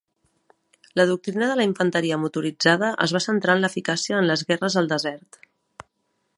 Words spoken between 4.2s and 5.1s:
en les guerres al